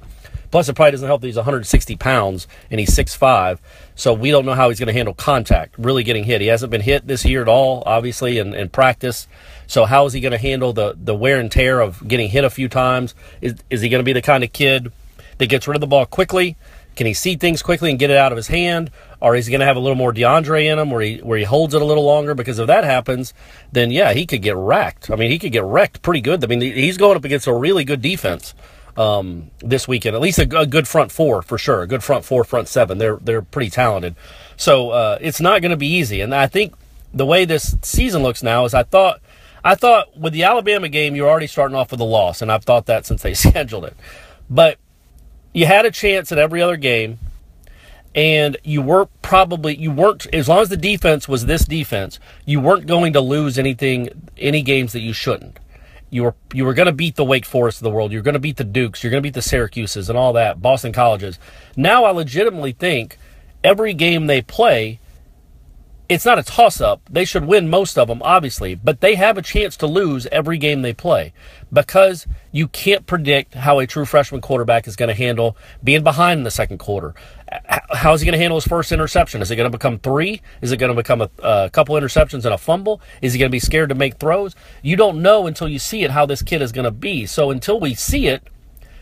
Plus, 0.50 0.68
it 0.68 0.74
probably 0.74 0.92
doesn't 0.92 1.06
help 1.06 1.22
that 1.22 1.26
he's 1.26 1.36
160 1.36 1.96
pounds 1.96 2.46
and 2.70 2.80
he's 2.80 2.94
6'5", 2.96 3.58
so 3.94 4.14
we 4.14 4.30
don't 4.30 4.46
know 4.46 4.54
how 4.54 4.70
he's 4.70 4.78
going 4.78 4.86
to 4.86 4.94
handle 4.94 5.12
contact, 5.12 5.74
really 5.78 6.02
getting 6.02 6.24
hit. 6.24 6.40
He 6.40 6.46
hasn't 6.46 6.70
been 6.70 6.80
hit 6.80 7.06
this 7.06 7.24
year 7.24 7.42
at 7.42 7.48
all, 7.48 7.82
obviously, 7.84 8.38
in, 8.38 8.54
in 8.54 8.70
practice. 8.70 9.28
So 9.66 9.84
how 9.84 10.06
is 10.06 10.14
he 10.14 10.20
going 10.20 10.32
to 10.32 10.38
handle 10.38 10.72
the, 10.72 10.96
the 10.96 11.14
wear 11.14 11.38
and 11.38 11.52
tear 11.52 11.80
of 11.80 12.06
getting 12.08 12.30
hit 12.30 12.44
a 12.44 12.50
few 12.50 12.68
times? 12.68 13.14
Is, 13.42 13.56
is 13.68 13.82
he 13.82 13.90
going 13.90 14.00
to 14.00 14.04
be 14.04 14.14
the 14.14 14.22
kind 14.22 14.44
of 14.44 14.52
kid– 14.52 14.92
that 15.38 15.48
gets 15.48 15.66
rid 15.66 15.76
of 15.76 15.80
the 15.80 15.86
ball 15.86 16.06
quickly? 16.06 16.56
Can 16.96 17.06
he 17.06 17.14
see 17.14 17.36
things 17.36 17.62
quickly 17.62 17.90
and 17.90 17.98
get 17.98 18.10
it 18.10 18.16
out 18.16 18.32
of 18.32 18.36
his 18.36 18.48
hand? 18.48 18.90
Or 19.20 19.36
is 19.36 19.46
he 19.46 19.52
going 19.52 19.60
to 19.60 19.66
have 19.66 19.76
a 19.76 19.80
little 19.80 19.96
more 19.96 20.12
Deondre 20.12 20.64
in 20.64 20.80
him 20.80 20.90
where 20.90 21.00
he, 21.00 21.18
where 21.18 21.38
he 21.38 21.44
holds 21.44 21.72
it 21.72 21.80
a 21.80 21.84
little 21.84 22.04
longer? 22.04 22.34
Because 22.34 22.58
if 22.58 22.66
that 22.66 22.82
happens, 22.82 23.34
then 23.70 23.92
yeah, 23.92 24.12
he 24.12 24.26
could 24.26 24.42
get 24.42 24.56
wrecked. 24.56 25.08
I 25.08 25.14
mean, 25.14 25.30
he 25.30 25.38
could 25.38 25.52
get 25.52 25.62
wrecked 25.62 26.02
pretty 26.02 26.20
good. 26.20 26.42
I 26.42 26.48
mean, 26.48 26.60
he's 26.60 26.96
going 26.96 27.16
up 27.16 27.24
against 27.24 27.46
a 27.46 27.54
really 27.54 27.84
good 27.84 28.02
defense 28.02 28.52
um, 28.96 29.52
this 29.60 29.86
weekend. 29.86 30.16
At 30.16 30.22
least 30.22 30.40
a, 30.40 30.58
a, 30.58 30.66
good 30.66 30.88
front 30.88 31.12
four 31.12 31.40
for 31.40 31.56
sure. 31.56 31.82
A 31.82 31.86
good 31.86 32.02
front 32.02 32.24
four, 32.24 32.42
front 32.42 32.66
seven. 32.66 32.98
They're 32.98 33.16
they're 33.18 33.42
pretty 33.42 33.70
talented. 33.70 34.16
So 34.56 34.90
uh, 34.90 35.18
it's 35.20 35.40
not 35.40 35.62
going 35.62 35.70
to 35.70 35.76
be 35.76 35.86
easy. 35.86 36.20
And 36.20 36.34
I 36.34 36.48
think 36.48 36.74
the 37.14 37.24
way 37.24 37.44
this 37.44 37.76
season 37.82 38.22
looks 38.24 38.42
now 38.42 38.64
is 38.64 38.74
I 38.74 38.82
thought 38.82 39.20
I 39.64 39.76
thought 39.76 40.18
with 40.18 40.32
the 40.32 40.42
Alabama 40.42 40.88
game 40.88 41.14
you're 41.14 41.28
already 41.28 41.46
starting 41.46 41.76
off 41.76 41.92
with 41.92 42.00
a 42.00 42.04
loss, 42.04 42.42
and 42.42 42.50
I've 42.50 42.64
thought 42.64 42.86
that 42.86 43.06
since 43.06 43.22
they 43.22 43.34
scheduled 43.34 43.84
it. 43.84 43.96
But 44.50 44.78
you 45.52 45.66
had 45.66 45.86
a 45.86 45.90
chance 45.90 46.30
at 46.32 46.38
every 46.38 46.62
other 46.62 46.76
game 46.76 47.18
and 48.14 48.56
you 48.64 48.82
weren't 48.82 49.10
probably 49.22 49.76
you 49.76 49.90
weren't 49.90 50.26
as 50.32 50.48
long 50.48 50.60
as 50.60 50.68
the 50.68 50.76
defense 50.76 51.28
was 51.28 51.46
this 51.46 51.64
defense 51.64 52.18
you 52.44 52.60
weren't 52.60 52.86
going 52.86 53.12
to 53.12 53.20
lose 53.20 53.58
anything 53.58 54.30
any 54.38 54.62
games 54.62 54.92
that 54.92 55.00
you 55.00 55.12
shouldn't. 55.12 55.58
You 56.10 56.24
were 56.24 56.34
you 56.54 56.64
were 56.64 56.74
going 56.74 56.86
to 56.86 56.92
beat 56.92 57.16
the 57.16 57.24
wake 57.24 57.44
forest 57.44 57.78
of 57.78 57.84
the 57.84 57.90
world. 57.90 58.12
You're 58.12 58.22
going 58.22 58.34
to 58.34 58.40
beat 58.40 58.56
the 58.56 58.64
dukes. 58.64 59.02
You're 59.02 59.10
going 59.10 59.22
to 59.22 59.26
beat 59.26 59.34
the 59.34 59.42
syracuses 59.42 60.08
and 60.08 60.18
all 60.18 60.32
that 60.32 60.62
boston 60.62 60.92
colleges. 60.92 61.38
Now 61.76 62.04
i 62.04 62.10
legitimately 62.10 62.72
think 62.72 63.18
every 63.62 63.94
game 63.94 64.26
they 64.26 64.42
play 64.42 65.00
it's 66.08 66.24
not 66.24 66.38
a 66.38 66.42
toss 66.42 66.80
up. 66.80 67.02
They 67.10 67.26
should 67.26 67.44
win 67.44 67.68
most 67.68 67.98
of 67.98 68.08
them, 68.08 68.22
obviously, 68.22 68.74
but 68.74 69.00
they 69.00 69.14
have 69.16 69.36
a 69.36 69.42
chance 69.42 69.76
to 69.78 69.86
lose 69.86 70.26
every 70.32 70.56
game 70.56 70.80
they 70.80 70.94
play 70.94 71.34
because 71.70 72.26
you 72.50 72.66
can't 72.66 73.04
predict 73.06 73.52
how 73.52 73.78
a 73.78 73.86
true 73.86 74.06
freshman 74.06 74.40
quarterback 74.40 74.88
is 74.88 74.96
going 74.96 75.10
to 75.10 75.14
handle 75.14 75.54
being 75.84 76.02
behind 76.02 76.38
in 76.38 76.44
the 76.44 76.50
second 76.50 76.78
quarter. 76.78 77.14
How 77.90 78.14
is 78.14 78.22
he 78.22 78.24
going 78.24 78.32
to 78.32 78.38
handle 78.38 78.56
his 78.56 78.66
first 78.66 78.90
interception? 78.90 79.42
Is 79.42 79.50
it 79.50 79.56
going 79.56 79.70
to 79.70 79.76
become 79.76 79.98
three? 79.98 80.40
Is 80.62 80.72
it 80.72 80.78
going 80.78 80.94
to 80.94 80.96
become 80.96 81.20
a, 81.20 81.30
a 81.42 81.70
couple 81.70 81.94
interceptions 81.94 82.46
and 82.46 82.54
a 82.54 82.58
fumble? 82.58 83.02
Is 83.20 83.34
he 83.34 83.38
going 83.38 83.50
to 83.50 83.54
be 83.54 83.60
scared 83.60 83.90
to 83.90 83.94
make 83.94 84.16
throws? 84.16 84.54
You 84.82 84.96
don't 84.96 85.20
know 85.20 85.46
until 85.46 85.68
you 85.68 85.78
see 85.78 86.04
it 86.04 86.10
how 86.10 86.24
this 86.24 86.40
kid 86.40 86.62
is 86.62 86.72
going 86.72 86.86
to 86.86 86.90
be. 86.90 87.26
So 87.26 87.50
until 87.50 87.80
we 87.80 87.92
see 87.94 88.28
it, 88.28 88.42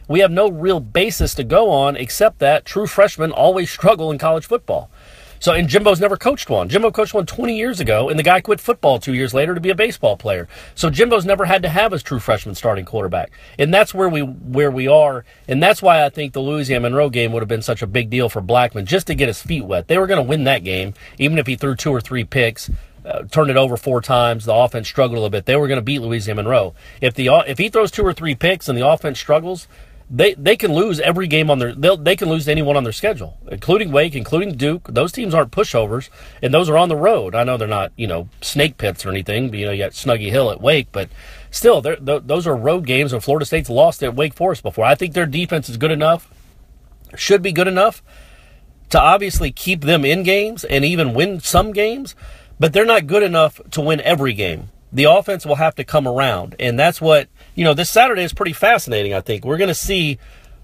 we 0.09 0.21
have 0.21 0.31
no 0.33 0.51
real 0.51 0.81
basis 0.81 1.35
to 1.35 1.45
go 1.45 1.71
on 1.71 1.97
except 1.97 2.41
that 2.41 2.65
true 2.65 2.87
freshmen 2.89 3.31
always 3.31 3.71
struggle 3.77 4.11
in 4.11 4.19
college 4.19 4.47
football. 4.47 4.91
So, 5.39 5.53
and 5.53 5.69
Jimbo's 5.69 6.01
never 6.01 6.17
coached 6.17 6.49
one. 6.49 6.69
Jimbo 6.69 6.91
coached 6.91 7.15
one 7.15 7.27
20 7.27 7.57
years 7.57 7.81
ago, 7.81 8.09
and 8.09 8.19
the 8.19 8.23
guy 8.23 8.41
quit 8.41 8.61
football 8.61 8.99
two 8.99 9.15
years 9.15 9.35
later 9.35 9.55
to 9.55 9.61
be 9.61 9.71
a 9.71 9.75
baseball 9.75 10.17
player. 10.17 10.49
So 10.75 10.91
Jimbo's 10.91 11.25
never 11.25 11.45
had 11.45 11.63
to 11.63 11.69
have 11.69 11.93
his 11.93 12.03
true 12.03 12.19
freshman 12.19 12.55
starting 12.55 12.85
quarterback, 12.85 13.33
and 13.59 13.73
that's 13.73 13.95
where 13.95 14.09
we 14.09 14.21
where 14.21 14.71
we 14.71 14.89
are, 14.89 15.25
and 15.49 15.63
that's 15.63 15.83
why 15.83 16.05
I 16.05 16.09
think 16.09 16.33
the 16.33 16.41
Louisiana 16.41 16.83
Monroe 16.83 17.11
game 17.11 17.33
would 17.33 17.43
have 17.43 17.49
been 17.49 17.63
such 17.63 17.83
a 17.83 17.87
big 17.87 18.11
deal 18.11 18.29
for 18.29 18.41
Blackman 18.41 18.87
just 18.87 19.07
to 19.09 19.15
get 19.15 19.29
his 19.29 19.43
feet 19.43 19.65
wet. 19.65 19.89
They 19.89 19.99
were 19.99 20.07
going 20.07 20.23
to 20.23 20.29
win 20.29 20.45
that 20.45 20.65
game, 20.65 20.95
even 21.19 21.39
if 21.39 21.47
he 21.47 21.57
threw 21.57 21.75
two 21.75 21.91
or 21.91 22.01
three 22.01 22.25
picks. 22.25 22.71
Uh, 23.05 23.23
turned 23.31 23.51
it 23.51 23.57
over 23.57 23.77
four 23.77 24.01
times. 24.01 24.47
The 24.47 24.53
offense 24.53 24.89
struggled 24.89 25.17
a 25.17 25.21
little 25.21 25.31
bit. 25.31 25.47
They 25.47 25.55
were 25.55 25.69
going 25.69 25.79
to 25.79 25.85
beat 25.85 26.01
Louisiana 26.01 26.43
Monroe. 26.43 26.75
If 27.01 27.15
the 27.15 27.29
if 27.47 27.57
he 27.57 27.69
throws 27.69 27.93
two 27.93 28.03
or 28.03 28.13
three 28.13 28.35
picks 28.35 28.69
and 28.69 28.77
the 28.77 28.85
offense 28.85 29.21
struggles, 29.21 29.69
they 30.09 30.35
they 30.35 30.57
can 30.57 30.73
lose 30.73 31.01
every 31.01 31.27
game 31.27 31.51
on 31.51 31.59
their 31.59 31.75
they 31.75 31.97
they 31.97 32.17
can 32.17 32.29
lose 32.29 32.47
anyone 32.47 32.77
on 32.77 32.85
their 32.85 32.93
schedule, 32.93 33.39
including 33.51 33.91
Wake, 33.91 34.15
including 34.15 34.57
Duke. 34.57 34.87
Those 34.89 35.11
teams 35.11 35.35
aren't 35.35 35.51
pushovers, 35.51 36.11
and 36.41 36.55
those 36.55 36.69
are 36.69 36.77
on 36.77 36.89
the 36.89 36.97
road. 36.97 37.35
I 37.35 37.43
know 37.43 37.57
they're 37.57 37.67
not 37.67 37.93
you 37.97 38.07
know 38.07 38.29
snake 38.41 38.79
pits 38.79 39.05
or 39.05 39.11
anything. 39.11 39.51
But, 39.51 39.59
you 39.59 39.67
know, 39.67 39.73
you 39.73 39.83
got 39.83 39.93
Snuggy 39.93 40.31
Hill 40.31 40.51
at 40.53 40.61
Wake, 40.61 40.89
but 40.93 41.09
still, 41.51 41.83
th- 41.83 41.99
those 42.03 42.47
are 42.47 42.55
road 42.55 42.87
games. 42.87 43.13
And 43.13 43.23
Florida 43.23 43.45
State's 43.45 43.69
lost 43.69 44.03
at 44.03 44.15
Wake 44.15 44.35
Forest 44.35 44.63
before. 44.63 44.85
I 44.85 44.95
think 44.95 45.15
their 45.15 45.27
defense 45.27 45.69
is 45.69 45.77
good 45.77 45.91
enough, 45.91 46.31
should 47.17 47.43
be 47.43 47.53
good 47.53 47.69
enough 47.69 48.03
to 48.91 49.01
obviously 49.01 49.51
keep 49.51 49.81
them 49.81 50.05
in 50.05 50.23
games 50.23 50.63
and 50.63 50.85
even 50.85 51.15
win 51.15 51.41
some 51.41 51.73
games, 51.73 52.15
but 52.61 52.73
they're 52.73 52.85
not 52.85 53.09
good 53.09 53.25
enough 53.25 53.61
to 53.73 53.81
win 53.81 54.01
every 54.03 54.33
game 54.33 54.71
the 54.93 55.05
offense 55.05 55.45
will 55.45 55.57
have 55.57 55.75
to 55.77 55.85
come 55.85 56.07
around. 56.07 56.57
And 56.59 56.79
that's 56.79 57.01
what, 57.01 57.29
you 57.55 57.65
know, 57.65 57.75
this 57.75 57.91
Saturday 57.91 58.23
is 58.23 58.33
pretty 58.33 58.53
fascinating, 58.53 59.15
I 59.15 59.21
think. 59.21 59.45
We're 59.45 59.59
going 59.59 59.69
to 59.69 59.75
see 59.75 60.19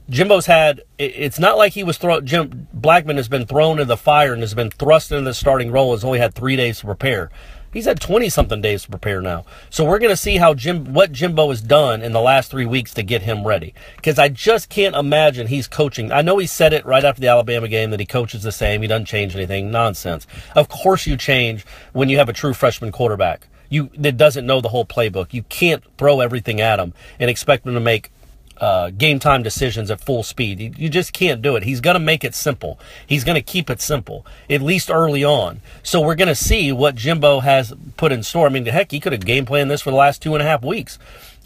Jimbo's 0.09 0.47
had, 0.47 0.83
it's 0.99 1.38
not 1.38 1.57
like 1.57 1.73
he 1.73 1.85
was 1.85 1.99
thrown, 1.99 2.26
Jim 2.26 2.69
Blackman 2.73 3.17
has 3.17 3.29
been 3.29 3.47
thrown 3.47 3.73
into 3.73 3.85
the 3.85 3.97
fire 3.97 4.33
and 4.33 4.43
has 4.43 4.55
been 4.55 4.71
thrust 4.71 5.12
into 5.12 5.25
the 5.25 5.35
starting 5.35 5.71
role, 5.71 5.93
has 5.93 6.05
only 6.05 6.19
had 6.19 6.35
three 6.35 6.57
days 6.57 6.81
to 6.81 6.87
prepare. 6.87 7.31
He's 7.73 7.87
had 7.87 8.00
20 8.00 8.29
something 8.29 8.61
days 8.61 8.83
to 8.83 8.91
prepare 8.91 9.23
now. 9.23 9.47
So 9.71 9.85
we're 9.85 9.99
going 9.99 10.12
to 10.12 10.17
see 10.17 10.37
how 10.37 10.52
Jim, 10.52 10.93
what 10.93 11.11
Jimbo 11.11 11.49
has 11.49 11.62
done 11.62 12.02
in 12.02 12.12
the 12.12 12.21
last 12.21 12.50
three 12.50 12.67
weeks 12.67 12.93
to 12.95 13.02
get 13.02 13.23
him 13.23 13.47
ready. 13.47 13.73
Because 13.97 14.19
I 14.19 14.29
just 14.29 14.69
can't 14.69 14.95
imagine 14.95 15.47
he's 15.47 15.69
coaching. 15.69 16.12
I 16.12 16.21
know 16.21 16.37
he 16.37 16.47
said 16.47 16.75
it 16.75 16.85
right 16.85 17.05
after 17.05 17.23
the 17.23 17.29
Alabama 17.29 17.69
game 17.69 17.91
that 17.91 18.00
he 18.00 18.05
coaches 18.05 18.43
the 18.43 18.52
same. 18.52 18.83
He 18.83 18.88
doesn't 18.88 19.07
change 19.07 19.35
anything. 19.35 19.71
Nonsense. 19.71 20.26
Of 20.55 20.69
course 20.69 21.07
you 21.07 21.17
change 21.17 21.64
when 21.95 22.11
you 22.11 22.19
have 22.19 22.29
a 22.29 22.35
true 22.35 22.52
freshman 22.52 22.93
quarterback. 22.93 23.49
You, 23.73 23.91
that 23.97 24.17
doesn't 24.17 24.45
know 24.45 24.61
the 24.61 24.69
whole 24.69 24.85
playbook. 24.85 25.33
You 25.33 25.45
can't 25.45 25.83
throw 25.97 26.21
everything 26.21 26.61
at 26.61 26.79
him 26.79 26.93
and 27.19 27.31
expect 27.31 27.67
him 27.67 27.75
to 27.75 27.81
make 27.81 28.11
uh, 28.59 28.91
game 28.91 29.19
time 29.19 29.43
decisions 29.43 29.91
at 29.91 30.00
full 30.00 30.23
speed. 30.23 30.61
You, 30.61 30.73
you 30.76 30.88
just 30.88 31.12
can't 31.12 31.41
do 31.41 31.57
it. 31.57 31.62
He's 31.62 31.81
going 31.81 31.95
to 31.95 32.00
make 32.00 32.23
it 32.23 32.35
simple. 32.35 32.79
He's 33.07 33.25
going 33.25 33.35
to 33.35 33.43
keep 33.43 33.71
it 33.71 33.81
simple, 33.81 34.26
at 34.50 34.61
least 34.61 34.91
early 34.91 35.25
on. 35.25 35.62
So 35.83 36.00
we're 36.00 36.14
going 36.14 36.29
to 36.29 36.35
see 36.35 36.71
what 36.71 36.95
Jimbo 36.95 37.41
has 37.41 37.73
put 37.97 38.12
in 38.12 38.23
store. 38.23 38.47
I 38.47 38.50
mean, 38.50 38.67
heck, 38.67 38.91
he 38.91 39.00
could 39.00 39.12
have 39.12 39.25
game 39.25 39.47
planned 39.47 39.71
this 39.71 39.81
for 39.81 39.91
the 39.91 39.97
last 39.97 40.23
two 40.23 40.35
and 40.35 40.43
a 40.43 40.47
half 40.47 40.62
weeks 40.62 40.99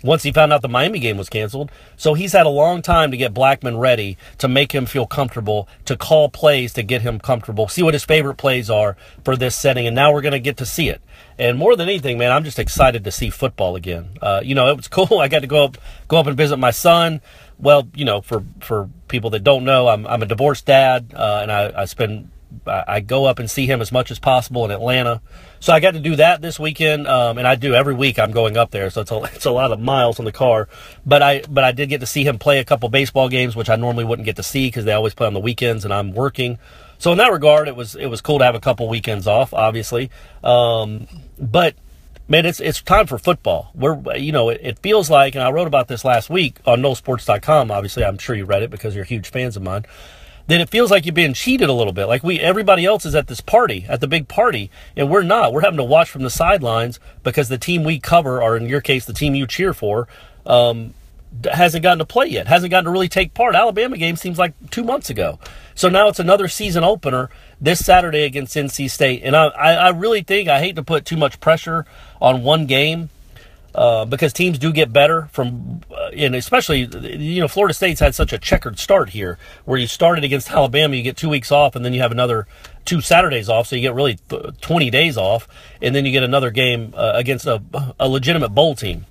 once 0.06 0.22
he 0.22 0.32
found 0.32 0.52
out 0.52 0.62
the 0.62 0.68
Miami 0.68 0.98
game 0.98 1.16
was 1.16 1.28
canceled. 1.28 1.70
So 1.96 2.14
he's 2.14 2.32
had 2.32 2.46
a 2.46 2.50
long 2.50 2.80
time 2.80 3.10
to 3.10 3.16
get 3.16 3.34
Blackman 3.34 3.76
ready 3.76 4.16
to 4.38 4.48
make 4.48 4.72
him 4.72 4.86
feel 4.86 5.06
comfortable, 5.06 5.68
to 5.84 5.96
call 5.96 6.28
plays 6.28 6.72
to 6.74 6.82
get 6.82 7.02
him 7.02 7.18
comfortable, 7.18 7.68
see 7.68 7.82
what 7.82 7.94
his 7.94 8.04
favorite 8.04 8.36
plays 8.36 8.70
are 8.70 8.96
for 9.24 9.36
this 9.36 9.56
setting. 9.56 9.86
And 9.86 9.94
now 9.96 10.12
we're 10.12 10.22
going 10.22 10.32
to 10.32 10.40
get 10.40 10.56
to 10.58 10.66
see 10.66 10.88
it. 10.88 11.02
And 11.38 11.58
more 11.58 11.76
than 11.76 11.88
anything, 11.88 12.16
man, 12.16 12.32
I'm 12.32 12.44
just 12.44 12.58
excited 12.58 13.04
to 13.04 13.10
see 13.10 13.28
football 13.28 13.76
again. 13.76 14.10
Uh, 14.22 14.40
you 14.42 14.54
know, 14.54 14.70
it 14.70 14.76
was 14.76 14.88
cool. 14.88 15.18
I 15.18 15.28
got 15.28 15.40
to 15.40 15.46
go 15.46 15.64
up, 15.64 15.78
go 16.08 16.18
up 16.18 16.26
and 16.26 16.36
visit 16.36 16.56
my 16.56 16.70
son. 16.70 17.20
Well, 17.58 17.88
you 17.94 18.04
know, 18.04 18.20
for 18.20 18.44
for 18.60 18.90
people 19.08 19.30
that 19.30 19.42
don't 19.42 19.64
know, 19.64 19.88
I'm 19.88 20.06
I'm 20.06 20.22
a 20.22 20.26
divorced 20.26 20.66
dad, 20.66 21.14
uh, 21.16 21.40
and 21.42 21.50
I, 21.50 21.72
I 21.74 21.84
spend 21.86 22.30
I 22.66 23.00
go 23.00 23.24
up 23.24 23.38
and 23.38 23.50
see 23.50 23.66
him 23.66 23.80
as 23.80 23.92
much 23.92 24.10
as 24.10 24.18
possible 24.18 24.64
in 24.64 24.70
Atlanta. 24.70 25.20
So 25.60 25.72
I 25.72 25.80
got 25.80 25.92
to 25.92 26.00
do 26.00 26.16
that 26.16 26.42
this 26.42 26.58
weekend, 26.58 27.06
um, 27.06 27.38
and 27.38 27.46
I 27.46 27.54
do 27.54 27.74
every 27.74 27.94
week. 27.94 28.18
I'm 28.18 28.30
going 28.30 28.56
up 28.56 28.70
there, 28.70 28.90
so 28.90 29.00
it's 29.00 29.10
a 29.10 29.22
it's 29.34 29.44
a 29.44 29.50
lot 29.50 29.72
of 29.72 29.80
miles 29.80 30.18
on 30.18 30.24
the 30.24 30.32
car. 30.32 30.68
But 31.04 31.22
I 31.22 31.42
but 31.48 31.64
I 31.64 31.72
did 31.72 31.88
get 31.88 32.00
to 32.00 32.06
see 32.06 32.24
him 32.24 32.38
play 32.38 32.58
a 32.58 32.64
couple 32.64 32.88
baseball 32.88 33.28
games, 33.28 33.56
which 33.56 33.70
I 33.70 33.76
normally 33.76 34.04
wouldn't 34.04 34.26
get 34.26 34.36
to 34.36 34.42
see 34.42 34.68
because 34.68 34.84
they 34.84 34.92
always 34.92 35.14
play 35.14 35.26
on 35.26 35.34
the 35.34 35.40
weekends, 35.40 35.84
and 35.84 35.92
I'm 35.92 36.12
working. 36.12 36.58
So 36.98 37.12
in 37.12 37.18
that 37.18 37.32
regard, 37.32 37.68
it 37.68 37.76
was 37.76 37.94
it 37.94 38.06
was 38.06 38.20
cool 38.20 38.38
to 38.38 38.44
have 38.44 38.54
a 38.54 38.60
couple 38.60 38.88
weekends 38.88 39.26
off, 39.26 39.52
obviously. 39.52 40.10
Um, 40.42 41.06
but 41.38 41.74
man, 42.28 42.46
it's 42.46 42.60
it's 42.60 42.82
time 42.82 43.06
for 43.06 43.18
football. 43.18 43.70
We're 43.74 44.16
you 44.16 44.32
know 44.32 44.48
it, 44.48 44.60
it, 44.62 44.78
feels 44.78 45.10
like, 45.10 45.34
and 45.34 45.44
I 45.44 45.50
wrote 45.50 45.66
about 45.66 45.88
this 45.88 46.04
last 46.04 46.30
week 46.30 46.58
on 46.66 46.80
NoleSports.com. 46.80 47.70
Obviously, 47.70 48.04
I'm 48.04 48.18
sure 48.18 48.34
you 48.34 48.44
read 48.44 48.62
it 48.62 48.70
because 48.70 48.94
you're 48.94 49.04
huge 49.04 49.30
fans 49.30 49.56
of 49.56 49.62
mine 49.62 49.84
then 50.46 50.60
it 50.60 50.68
feels 50.68 50.90
like 50.90 51.04
you're 51.04 51.12
being 51.12 51.34
cheated 51.34 51.68
a 51.68 51.72
little 51.72 51.92
bit. 51.92 52.06
Like 52.06 52.22
we, 52.22 52.38
everybody 52.40 52.84
else 52.84 53.04
is 53.04 53.14
at 53.14 53.26
this 53.26 53.40
party, 53.40 53.84
at 53.88 54.00
the 54.00 54.06
big 54.06 54.28
party, 54.28 54.70
and 54.96 55.10
we're 55.10 55.22
not. 55.22 55.52
We're 55.52 55.62
having 55.62 55.78
to 55.78 55.84
watch 55.84 56.10
from 56.10 56.22
the 56.22 56.30
sidelines 56.30 57.00
because 57.22 57.48
the 57.48 57.58
team 57.58 57.84
we 57.84 57.98
cover, 57.98 58.42
or 58.42 58.56
in 58.56 58.66
your 58.66 58.80
case, 58.80 59.04
the 59.04 59.12
team 59.12 59.34
you 59.34 59.46
cheer 59.46 59.74
for, 59.74 60.06
um, 60.44 60.94
hasn't 61.52 61.82
gotten 61.82 61.98
to 61.98 62.04
play 62.04 62.26
yet, 62.26 62.46
hasn't 62.46 62.70
gotten 62.70 62.84
to 62.84 62.90
really 62.90 63.08
take 63.08 63.34
part. 63.34 63.54
Alabama 63.54 63.96
game 63.96 64.16
seems 64.16 64.38
like 64.38 64.54
two 64.70 64.84
months 64.84 65.10
ago. 65.10 65.38
So 65.74 65.88
now 65.88 66.08
it's 66.08 66.20
another 66.20 66.48
season 66.48 66.84
opener 66.84 67.28
this 67.60 67.84
Saturday 67.84 68.22
against 68.22 68.56
NC 68.56 68.90
State. 68.90 69.22
And 69.24 69.36
I, 69.36 69.48
I 69.48 69.88
really 69.90 70.22
think, 70.22 70.48
I 70.48 70.60
hate 70.60 70.76
to 70.76 70.82
put 70.82 71.04
too 71.04 71.16
much 71.16 71.40
pressure 71.40 71.84
on 72.20 72.42
one 72.42 72.66
game 72.66 73.10
uh, 73.76 74.06
because 74.06 74.32
teams 74.32 74.58
do 74.58 74.72
get 74.72 74.90
better 74.90 75.28
from, 75.32 75.82
uh, 75.90 76.08
and 76.16 76.34
especially, 76.34 76.86
you 77.18 77.42
know, 77.42 77.46
Florida 77.46 77.74
State's 77.74 78.00
had 78.00 78.14
such 78.14 78.32
a 78.32 78.38
checkered 78.38 78.78
start 78.78 79.10
here 79.10 79.38
where 79.66 79.78
you 79.78 79.86
started 79.86 80.24
against 80.24 80.50
Alabama, 80.50 80.96
you 80.96 81.02
get 81.02 81.18
two 81.18 81.28
weeks 81.28 81.52
off, 81.52 81.76
and 81.76 81.84
then 81.84 81.92
you 81.92 82.00
have 82.00 82.10
another 82.10 82.46
two 82.86 83.02
Saturdays 83.02 83.50
off, 83.50 83.66
so 83.66 83.76
you 83.76 83.82
get 83.82 83.94
really 83.94 84.18
20 84.62 84.88
days 84.88 85.18
off, 85.18 85.46
and 85.82 85.94
then 85.94 86.06
you 86.06 86.10
get 86.10 86.22
another 86.22 86.50
game 86.50 86.94
uh, 86.96 87.12
against 87.14 87.44
a, 87.44 87.62
a 88.00 88.08
legitimate 88.08 88.48
bowl 88.48 88.74
team. 88.74 89.04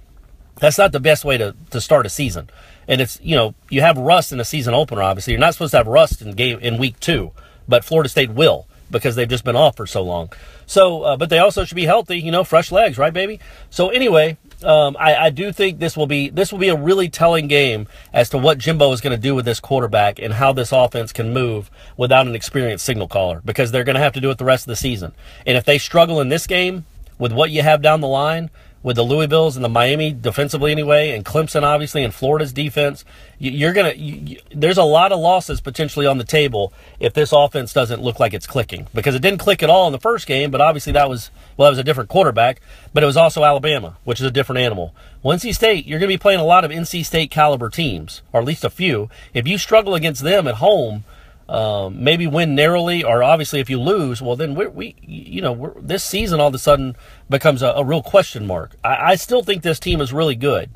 That's 0.56 0.80
not 0.80 0.92
the 0.92 1.00
best 1.00 1.24
way 1.24 1.38
to, 1.38 1.56
to 1.70 1.80
start 1.80 2.08
a 2.08 2.10
season. 2.10 2.50
And 2.88 3.02
it's, 3.02 3.20
you 3.22 3.36
know, 3.36 3.54
you 3.70 3.82
have 3.82 4.00
rust 4.00 4.32
in 4.32 4.40
a 4.40 4.46
season 4.46 4.74
opener, 4.74 5.04
obviously. 5.04 5.34
You're 5.34 5.42
not 5.42 5.54
supposed 5.54 5.72
to 5.72 5.78
have 5.78 5.88
rust 5.88 6.24
in 6.24 6.32
game 6.32 6.58
in 6.60 6.78
week 6.80 7.00
two, 7.00 7.34
but 7.68 7.84
Florida 7.84 8.10
State 8.10 8.32
will 8.32 8.66
because 8.90 9.16
they've 9.16 9.28
just 9.28 9.44
been 9.44 9.56
off 9.56 9.76
for 9.76 9.86
so 9.86 10.02
long. 10.02 10.32
So, 10.66 11.04
uh, 11.04 11.18
but 11.18 11.30
they 11.30 11.40
also 11.40 11.66
should 11.66 11.76
be 11.76 11.86
healthy, 11.86 12.20
you 12.20 12.32
know, 12.32 12.44
fresh 12.44 12.72
legs, 12.72 12.98
right, 12.98 13.14
baby? 13.14 13.40
So 13.70 13.90
anyway, 13.90 14.38
um, 14.64 14.96
I, 15.00 15.16
I, 15.16 15.30
do 15.30 15.52
think 15.52 15.80
this 15.80 15.98
will 15.98 16.08
be 16.08 16.30
this 16.30 16.52
will 16.52 16.60
be 16.60 16.70
a 16.70 16.76
really 16.76 17.10
telling 17.10 17.48
game 17.48 17.88
as 18.14 18.30
to 18.30 18.38
what 18.38 18.58
Jimbo 18.58 18.92
is 18.92 19.02
going 19.02 19.16
to 19.16 19.22
do 19.22 19.36
with 19.36 19.46
this 19.46 19.60
quarterback 19.60 20.20
and 20.20 20.34
how 20.34 20.54
this 20.54 20.72
offense 20.72 21.12
can 21.12 21.34
move 21.34 21.70
without 21.98 22.28
an 22.28 22.36
experienced 22.36 22.86
signal 22.86 23.08
caller 23.08 23.42
because 23.44 23.72
they're 23.72 23.84
going 23.84 23.96
to 23.96 24.02
have 24.02 24.14
to 24.14 24.22
do 24.22 24.30
it 24.30 24.38
the 24.38 24.46
rest 24.46 24.64
of 24.64 24.70
the 24.70 24.76
season. 24.76 25.14
And 25.46 25.58
if 25.58 25.66
they 25.66 25.78
struggle 25.78 26.22
in 26.22 26.30
this 26.30 26.48
game 26.48 26.86
with 27.18 27.32
what 27.32 27.52
you 27.52 27.62
have 27.62 27.82
down 27.82 28.02
the 28.02 28.08
line, 28.08 28.50
with 28.86 28.98
the 28.98 29.04
Louisvilles 29.04 29.56
and 29.56 29.66
the 29.66 29.70
Miami 29.70 30.14
defensively 30.14 30.72
anyway, 30.72 31.10
and 31.10 31.26
Clemson 31.26 31.64
obviously, 31.64 32.04
and 32.04 32.14
Florida's 32.14 32.54
defense, 32.54 33.04
you're 33.40 33.74
gonna. 33.74 33.94
You, 33.94 34.40
there's 34.54 34.78
a 34.78 34.84
lot 34.84 35.12
of 35.12 35.18
losses 35.18 35.60
potentially 35.60 36.06
on 36.06 36.20
the 36.20 36.24
table 36.24 36.72
if 37.00 37.12
this 37.12 37.32
offense 37.32 37.74
doesn't 37.74 38.04
look 38.04 38.20
like 38.20 38.36
it's 38.36 38.46
clicking 38.46 38.88
because 38.94 39.16
it 39.16 39.24
didn't 39.24 39.40
click 39.40 39.64
at 39.64 39.72
all 39.72 39.88
in 39.88 39.92
the 39.92 39.98
first 39.98 40.28
game. 40.28 40.52
But 40.52 40.62
obviously 40.62 40.94
that 40.94 41.10
was 41.10 41.32
well, 41.58 41.66
that 41.66 41.72
was 41.72 41.80
a 41.80 41.84
different 41.84 42.12
quarterback, 42.12 42.62
but 42.94 43.02
it 43.02 43.08
was 43.08 43.18
also 43.18 43.44
Alabama, 43.44 43.98
which 44.04 44.20
is 44.20 44.26
a 44.28 44.32
different 44.32 44.60
animal. 44.60 44.94
Well, 45.24 45.36
NC 45.36 45.56
State, 45.56 45.88
you're 45.88 46.00
to 46.00 46.06
be 46.06 46.20
playing 46.20 46.40
a 46.40 46.46
lot 46.46 46.64
of 46.64 46.70
NC 46.70 47.04
State 47.06 47.32
caliber 47.32 47.72
teams, 47.72 48.22
or 48.32 48.42
at 48.42 48.46
least 48.46 48.64
a 48.64 48.70
few. 48.70 49.10
If 49.34 49.48
you 49.48 49.58
struggle 49.58 49.96
against 49.96 50.22
them 50.22 50.48
at 50.48 50.56
home 50.56 51.06
um, 51.48 52.04
maybe 52.04 52.26
win 52.26 52.56
narrowly, 52.56 53.04
or 53.04 53.22
obviously 53.22 53.60
if 53.60 53.70
you 53.70 53.80
lose, 53.80 54.22
well 54.22 54.36
then 54.36 54.56
we, 54.56 54.96
you 55.02 55.42
know, 55.42 55.74
this 55.80 56.04
season 56.04 56.40
all 56.40 56.48
of 56.48 56.56
a 56.56 56.60
sudden 56.60 56.96
becomes 57.30 57.62
a, 57.62 57.68
a 57.68 57.84
real 57.84 58.02
question 58.02 58.48
mark. 58.48 58.76
I, 58.84 59.12
I, 59.12 59.16
still 59.16 59.44
think 59.44 59.62
this 59.62 59.80
team 59.80 60.02
is 60.02 60.12
really 60.12 60.36
good. 60.36 60.72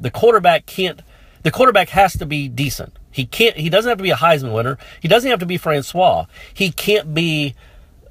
The 0.00 0.10
quarterback 0.10 0.66
can't. 0.66 1.02
The 1.42 1.50
quarterback 1.50 1.90
has 1.90 2.14
to 2.14 2.26
be 2.26 2.48
decent. 2.48 2.98
He 3.10 3.24
can't. 3.24 3.56
He 3.56 3.70
doesn't 3.70 3.88
have 3.88 3.98
to 3.98 4.02
be 4.02 4.10
a 4.10 4.16
Heisman 4.16 4.52
winner. 4.52 4.78
He 5.00 5.08
doesn't 5.08 5.30
have 5.30 5.40
to 5.40 5.46
be 5.46 5.56
Francois. 5.56 6.26
He 6.52 6.72
can't 6.72 7.14
be. 7.14 7.54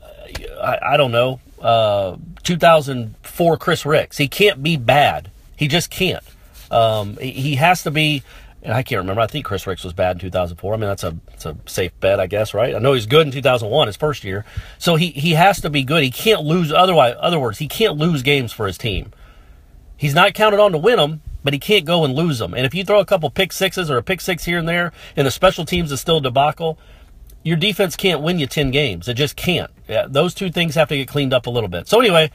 Uh, 0.01 0.61
I, 0.61 0.93
I, 0.93 0.97
don't 0.97 1.11
know. 1.11 1.39
Uh, 1.61 2.17
2004 2.43 3.57
Chris 3.57 3.85
Rix. 3.85 4.17
He 4.17 4.27
can't 4.27 4.63
be 4.63 4.77
bad. 4.77 5.31
He 5.55 5.67
just 5.67 5.89
can't. 5.89 6.23
Um, 6.71 7.17
he 7.17 7.55
has 7.55 7.83
to 7.83 7.91
be 7.91 8.23
and 8.61 8.73
I 8.73 8.83
can't 8.83 8.99
remember. 8.99 9.21
I 9.21 9.27
think 9.27 9.45
Chris 9.45 9.65
Rix 9.65 9.83
was 9.83 9.93
bad 9.93 10.17
in 10.17 10.19
2004. 10.19 10.73
I 10.73 10.77
mean, 10.77 10.89
that's 10.89 11.03
a 11.03 11.17
it's 11.33 11.45
a 11.45 11.55
safe 11.65 11.97
bet, 11.99 12.19
I 12.19 12.27
guess, 12.27 12.53
right? 12.53 12.75
I 12.75 12.79
know 12.79 12.93
he's 12.93 13.05
good 13.05 13.25
in 13.25 13.31
2001, 13.31 13.87
his 13.87 13.95
first 13.95 14.23
year. 14.23 14.45
So 14.77 14.95
he 14.95 15.11
he 15.11 15.31
has 15.33 15.61
to 15.61 15.69
be 15.69 15.83
good. 15.83 16.03
He 16.03 16.11
can't 16.11 16.43
lose. 16.43 16.71
Otherwise, 16.71 17.15
other 17.19 17.39
words, 17.39 17.59
he 17.59 17.67
can't 17.67 17.97
lose 17.97 18.21
games 18.21 18.51
for 18.51 18.67
his 18.67 18.77
team. 18.77 19.11
He's 19.95 20.13
not 20.13 20.33
counted 20.33 20.59
on 20.59 20.71
to 20.71 20.77
win 20.77 20.97
them, 20.97 21.21
but 21.43 21.53
he 21.53 21.59
can't 21.59 21.85
go 21.85 22.03
and 22.03 22.13
lose 22.13 22.39
them. 22.39 22.53
And 22.53 22.65
if 22.65 22.73
you 22.73 22.83
throw 22.83 22.99
a 22.99 23.05
couple 23.05 23.29
pick 23.29 23.51
sixes 23.51 23.89
or 23.89 23.97
a 23.97 24.03
pick 24.03 24.21
six 24.21 24.45
here 24.45 24.57
and 24.57 24.67
there, 24.67 24.91
and 25.15 25.27
the 25.27 25.31
special 25.31 25.65
teams 25.65 25.91
is 25.91 25.99
still 25.99 26.17
a 26.17 26.21
debacle, 26.21 26.77
your 27.43 27.57
defense 27.57 27.95
can't 27.95 28.21
win 28.21 28.39
you 28.39 28.47
10 28.47 28.71
games. 28.71 29.07
It 29.07 29.15
just 29.15 29.35
can't. 29.35 29.71
Yeah, 29.87 30.05
those 30.07 30.33
two 30.33 30.51
things 30.51 30.75
have 30.75 30.89
to 30.89 30.97
get 30.97 31.07
cleaned 31.07 31.33
up 31.33 31.47
a 31.47 31.49
little 31.49 31.69
bit. 31.69 31.87
So 31.87 31.99
anyway, 31.99 32.31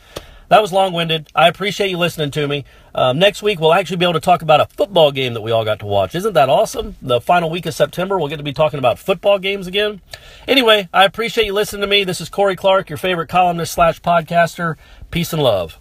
that 0.49 0.63
was 0.63 0.73
long 0.73 0.93
winded. 0.93 1.29
I 1.35 1.49
appreciate 1.49 1.91
you 1.91 1.99
listening 1.99 2.31
to 2.33 2.47
me. 2.47 2.65
Um, 2.95 3.19
next 3.19 3.43
week, 3.43 3.61
we'll 3.61 3.75
actually 3.75 3.97
be 3.97 4.05
able 4.05 4.15
to 4.15 4.21
talk 4.21 4.43
about 4.43 4.61
a 4.61 4.67
football 4.67 5.11
game 5.13 5.35
that 5.35 5.41
we 5.41 5.51
all 5.51 5.65
got 5.65 5.81
to 5.81 5.87
watch. 5.87 6.15
Isn't 6.15 6.35
that 6.35 6.49
awesome? 6.49 6.97
The 7.03 7.21
final 7.21 7.51
week 7.51 7.67
of 7.67 7.75
September, 7.75 8.19
we'll 8.19 8.29
get 8.29 8.37
to 8.37 8.43
be 8.43 8.53
talking 8.53 8.79
about 8.79 8.99
football 8.99 9.39
games 9.39 9.67
again. 9.67 10.01
Anyway, 10.47 10.89
I 10.93 11.05
appreciate 11.05 11.47
you 11.47 11.53
listening 11.53 11.83
to 11.83 11.87
me. 11.87 12.05
This 12.05 12.21
is 12.21 12.29
Corey 12.29 12.57
Clark, 12.57 12.89
your 12.89 12.99
favorite 12.99 13.29
columnist 13.29 13.73
slash 13.73 14.01
podcaster. 14.01 14.77
Peace 15.11 15.33
and 15.33 15.43
love. 15.43 15.79